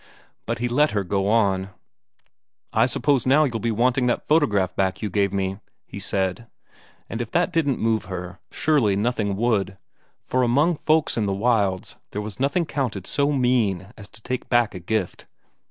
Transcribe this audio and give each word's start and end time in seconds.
But 0.47 0.57
he 0.57 0.67
let 0.67 0.89
her 0.97 1.03
go 1.03 1.29
on. 1.29 1.69
"I 2.73 2.87
suppose 2.87 3.27
now 3.27 3.43
you'll 3.43 3.59
be 3.59 3.71
wanting 3.71 4.07
that 4.07 4.25
photograph 4.27 4.75
back 4.75 5.03
you 5.03 5.11
gave 5.11 5.31
me," 5.31 5.59
he 5.85 5.99
said. 5.99 6.47
And 7.07 7.21
if 7.21 7.29
that 7.29 7.53
didn't 7.53 7.77
move 7.77 8.05
her, 8.05 8.39
surely 8.49 8.95
nothing 8.95 9.35
would, 9.35 9.77
for 10.23 10.41
among 10.41 10.77
folks 10.77 11.17
in 11.17 11.27
the 11.27 11.35
wilds, 11.35 11.97
there 12.13 12.21
was 12.23 12.39
nothing 12.39 12.65
counted 12.65 13.05
so 13.05 13.31
mean 13.31 13.93
as 13.95 14.07
to 14.07 14.23
take 14.23 14.49
back 14.49 14.73
a 14.73 14.79
gift. 14.79 15.27